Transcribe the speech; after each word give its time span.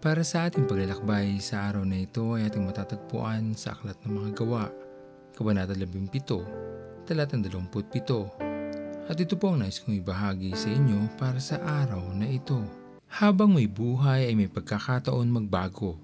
Para 0.00 0.24
sa 0.24 0.48
ating 0.48 0.64
paglalakbay 0.64 1.36
sa 1.44 1.68
araw 1.68 1.84
na 1.84 2.00
ito 2.00 2.32
ay 2.32 2.48
ating 2.48 2.64
matatagpuan 2.64 3.52
sa 3.52 3.76
Aklat 3.76 4.00
ng 4.00 4.16
Mga 4.16 4.30
Gawa, 4.32 4.72
Kabanata 5.36 5.76
17, 5.76 7.04
Talatang 7.04 7.44
27. 7.44 9.12
At 9.12 9.20
ito 9.20 9.36
po 9.36 9.52
ang 9.52 9.60
nais 9.60 9.76
kong 9.76 10.00
ibahagi 10.00 10.56
sa 10.56 10.72
inyo 10.72 11.04
para 11.20 11.36
sa 11.36 11.60
araw 11.60 12.16
na 12.16 12.32
ito. 12.32 12.64
Habang 13.12 13.52
may 13.52 13.68
buhay 13.68 14.32
ay 14.32 14.34
may 14.40 14.48
pagkakataon 14.48 15.28
magbago. 15.28 16.00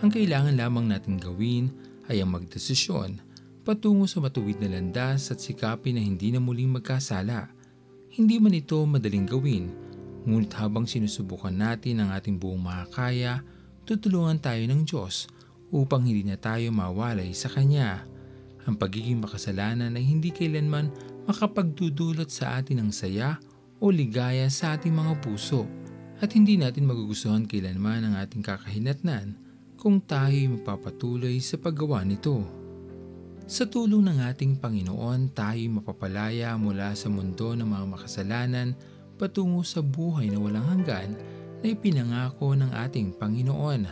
Ang 0.00 0.08
kailangan 0.16 0.56
lamang 0.56 0.88
natin 0.88 1.20
gawin 1.20 1.68
ay 2.08 2.24
ang 2.24 2.32
magdesisyon 2.32 3.20
patungo 3.68 4.08
sa 4.08 4.24
matuwid 4.24 4.64
na 4.64 4.80
landas 4.80 5.28
at 5.28 5.44
sikapin 5.44 6.00
na 6.00 6.00
hindi 6.00 6.32
na 6.32 6.40
muling 6.40 6.72
magkasala. 6.72 7.52
Hindi 8.16 8.40
man 8.40 8.56
ito 8.56 8.80
madaling 8.88 9.28
gawin, 9.28 9.85
ngunit 10.26 10.52
habang 10.58 10.84
sinusubukan 10.84 11.54
natin 11.54 12.02
ang 12.02 12.10
ating 12.10 12.36
buong 12.36 12.60
makakaya, 12.60 13.46
tutulungan 13.86 14.42
tayo 14.42 14.60
ng 14.66 14.82
Diyos 14.82 15.30
upang 15.70 16.02
hindi 16.02 16.26
na 16.26 16.34
tayo 16.34 16.68
mawalay 16.74 17.30
sa 17.30 17.46
Kanya. 17.46 18.02
Ang 18.66 18.74
pagiging 18.74 19.22
makasalanan 19.22 19.94
ay 19.94 20.02
hindi 20.02 20.34
kailanman 20.34 20.90
makapagdudulot 21.30 22.26
sa 22.26 22.58
atin 22.58 22.82
ng 22.82 22.90
saya 22.90 23.38
o 23.78 23.94
ligaya 23.94 24.50
sa 24.50 24.74
ating 24.74 24.90
mga 24.90 25.22
puso 25.22 25.64
at 26.18 26.34
hindi 26.34 26.58
natin 26.58 26.88
magugustuhan 26.88 27.46
kailanman 27.46 28.10
ang 28.10 28.14
ating 28.18 28.42
kakahinatnan 28.42 29.38
kung 29.76 30.02
tayo'y 30.02 30.50
magpapatuloy 30.50 31.38
sa 31.38 31.60
paggawa 31.60 32.02
nito. 32.02 32.42
Sa 33.46 33.70
tulong 33.70 34.10
ng 34.10 34.18
ating 34.26 34.58
Panginoon, 34.58 35.30
tayo'y 35.30 35.70
mapapalaya 35.70 36.58
mula 36.58 36.90
sa 36.98 37.06
mundo 37.06 37.54
ng 37.54 37.68
mga 37.68 37.86
makasalanan 37.86 38.74
patungo 39.16 39.64
sa 39.64 39.80
buhay 39.80 40.28
na 40.28 40.38
walang 40.38 40.68
hanggan 40.68 41.16
na 41.64 41.66
ipinangako 41.66 42.52
ng 42.52 42.70
ating 42.72 43.16
Panginoon. 43.16 43.88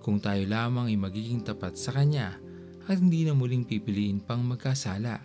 Kung 0.00 0.20
tayo 0.20 0.44
lamang 0.44 0.92
ay 0.92 0.98
magiging 0.98 1.44
tapat 1.44 1.76
sa 1.76 1.92
Kanya 1.92 2.36
at 2.84 2.96
hindi 3.00 3.24
na 3.24 3.32
muling 3.32 3.64
pipiliin 3.64 4.20
pang 4.20 4.44
magkasala, 4.44 5.20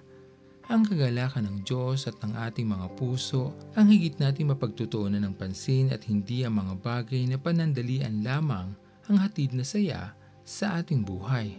ang 0.70 0.86
kagalakan 0.86 1.50
ng 1.50 1.58
Diyos 1.66 2.06
at 2.06 2.22
ng 2.22 2.38
ating 2.38 2.70
mga 2.70 2.94
puso 2.94 3.58
ang 3.74 3.90
higit 3.90 4.22
nating 4.22 4.54
mapagtutuunan 4.54 5.18
ng 5.18 5.34
pansin 5.34 5.90
at 5.90 6.06
hindi 6.06 6.46
ang 6.46 6.62
mga 6.62 6.78
bagay 6.78 7.26
na 7.26 7.42
panandalian 7.42 8.22
lamang 8.22 8.78
ang 9.10 9.18
hatid 9.18 9.58
na 9.58 9.66
saya 9.66 10.14
sa 10.46 10.78
ating 10.78 11.02
buhay. 11.02 11.58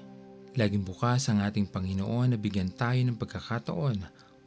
Laging 0.54 0.86
bukas 0.86 1.26
ang 1.26 1.42
ating 1.42 1.66
Panginoon 1.66 2.34
na 2.34 2.38
bigyan 2.38 2.70
tayo 2.70 3.02
ng 3.02 3.18
pagkakataon 3.18 3.98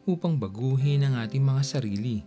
upang 0.08 0.39
baguhin 0.39 1.04
ang 1.04 1.20
ating 1.20 1.44
mga 1.44 1.64
sarili. 1.64 2.23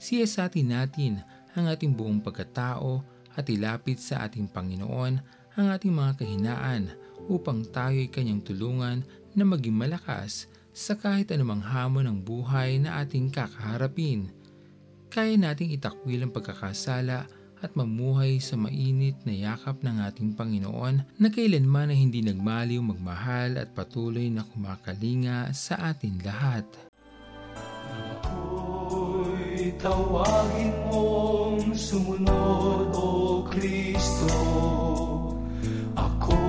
Siya 0.00 0.24
sa 0.24 0.48
atin 0.48 0.72
natin 0.72 1.20
ang 1.52 1.68
ating 1.68 1.92
buong 1.92 2.24
pagkatao 2.24 3.04
at 3.36 3.44
ilapit 3.52 4.00
sa 4.00 4.24
ating 4.24 4.48
Panginoon 4.48 5.20
ang 5.60 5.66
ating 5.68 5.92
mga 5.92 6.24
kahinaan 6.24 6.88
upang 7.28 7.68
tayo'y 7.68 8.08
kanyang 8.08 8.40
tulungan 8.40 9.04
na 9.36 9.44
maging 9.44 9.76
malakas 9.76 10.48
sa 10.72 10.96
kahit 10.96 11.28
anumang 11.36 11.60
hamon 11.60 12.08
ng 12.08 12.18
buhay 12.24 12.80
na 12.80 13.04
ating 13.04 13.28
kakaharapin. 13.28 14.32
Kaya 15.12 15.36
nating 15.36 15.76
itakwil 15.76 16.24
ang 16.24 16.32
pagkakasala 16.32 17.28
at 17.60 17.70
mamuhay 17.76 18.40
sa 18.40 18.56
mainit 18.56 19.20
na 19.28 19.36
yakap 19.36 19.84
ng 19.84 20.00
ating 20.00 20.32
Panginoon 20.32 21.20
na 21.20 21.28
kailanman 21.28 21.92
ay 21.92 22.08
hindi 22.08 22.24
nagmaliw 22.24 22.80
magmahal 22.80 23.60
at 23.60 23.76
patuloy 23.76 24.32
na 24.32 24.48
kumakalinga 24.48 25.52
sa 25.52 25.92
atin 25.92 26.16
lahat. 26.24 26.64
Ako'y 28.24 28.79
tawagin 29.76 30.72
mong 30.88 31.76
sumunod, 31.76 32.88
O 32.96 33.44
Kristo. 33.44 34.32
Ako 35.92 36.40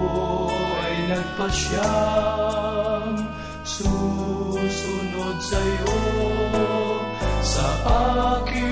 ay 0.55 0.95
nagpasyang 1.11 3.19
susunod 3.67 5.37
sa 5.43 5.59
iyo 5.59 5.99
sa 7.43 7.67
aking 8.39 8.70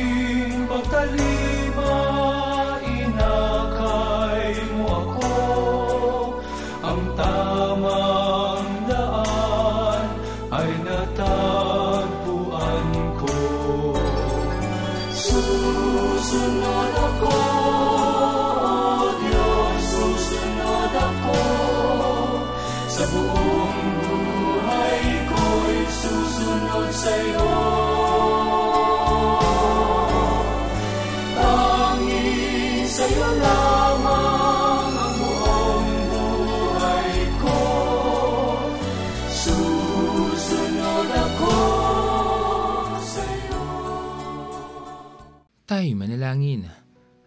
Tayo 45.79 45.95
manalangin. 45.95 46.67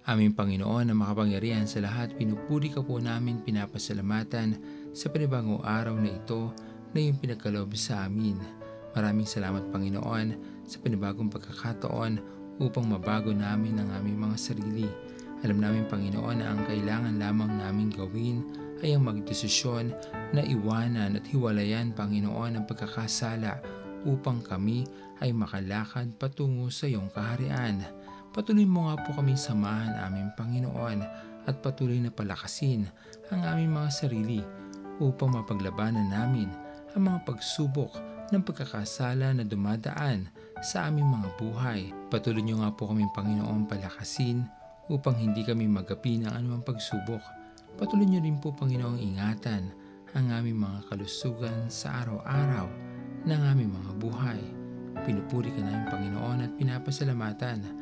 Aming 0.04 0.36
Panginoon 0.36 0.84
na 0.84 0.92
makapangyarihan 0.92 1.64
sa 1.64 1.80
lahat, 1.80 2.12
pinupuri 2.20 2.68
ka 2.68 2.84
po 2.84 3.00
namin 3.00 3.40
pinapasalamatan 3.40 4.60
sa 4.92 5.08
panibagong 5.08 5.64
araw 5.64 5.96
na 5.96 6.12
ito 6.12 6.52
na 6.92 7.00
iyong 7.00 7.16
pinagkaloob 7.16 7.72
sa 7.80 8.04
amin. 8.04 8.36
Maraming 8.92 9.24
salamat 9.24 9.72
Panginoon 9.72 10.36
sa 10.68 10.76
panibagong 10.84 11.32
pagkakataon 11.32 12.20
upang 12.60 12.92
mabago 12.92 13.32
namin 13.32 13.80
ang 13.80 13.88
aming 13.96 14.20
mga 14.20 14.36
sarili. 14.36 14.84
Alam 15.48 15.56
namin 15.56 15.88
Panginoon 15.88 16.44
na 16.44 16.52
ang 16.52 16.60
kailangan 16.68 17.16
lamang 17.16 17.56
namin 17.56 17.88
gawin 17.88 18.44
ay 18.84 18.92
ang 18.92 19.08
magdesisyon 19.08 19.96
na 20.36 20.44
iwanan 20.44 21.16
at 21.16 21.24
hiwalayan 21.24 21.96
Panginoon 21.96 22.60
ang 22.60 22.64
pagkakasala 22.68 23.64
upang 24.04 24.44
kami 24.44 24.84
ay 25.24 25.32
makalakad 25.32 26.12
patungo 26.20 26.68
sa 26.68 26.84
iyong 26.84 27.08
kaharian. 27.08 28.01
Patuloy 28.32 28.64
mo 28.64 28.88
nga 28.88 28.96
po 29.04 29.12
kami 29.12 29.36
samahan 29.36 29.92
aming 30.08 30.32
Panginoon 30.32 31.04
at 31.44 31.60
patuloy 31.60 32.00
na 32.00 32.08
palakasin 32.08 32.88
ang 33.28 33.44
aming 33.44 33.76
mga 33.76 33.90
sarili 33.92 34.40
upang 35.04 35.36
mapaglabanan 35.36 36.08
namin 36.08 36.48
ang 36.96 37.12
mga 37.12 37.28
pagsubok 37.28 37.92
ng 38.32 38.40
pagkakasala 38.40 39.36
na 39.36 39.44
dumadaan 39.44 40.32
sa 40.64 40.88
aming 40.88 41.12
mga 41.12 41.28
buhay. 41.36 41.80
Patuloy 42.08 42.40
niyo 42.40 42.64
nga 42.64 42.72
po 42.72 42.88
kami 42.88 43.04
Panginoon 43.12 43.68
palakasin 43.68 44.48
upang 44.88 45.20
hindi 45.20 45.44
kami 45.44 45.68
magapi 45.68 46.24
ng 46.24 46.32
anumang 46.32 46.64
pagsubok. 46.64 47.20
Patuloy 47.76 48.08
niyo 48.08 48.24
rin 48.24 48.40
po 48.40 48.56
Panginoong 48.56 48.96
ingatan 48.96 49.76
ang 50.16 50.26
aming 50.32 50.56
mga 50.56 50.88
kalusugan 50.88 51.68
sa 51.68 52.00
araw-araw 52.00 52.64
ng 53.28 53.40
aming 53.52 53.76
mga 53.76 53.92
buhay. 54.00 54.40
Pinupuri 55.04 55.52
ka 55.52 55.60
namin 55.60 55.84
Panginoon 55.92 56.38
at 56.48 56.52
pinapasalamatan 56.56 57.81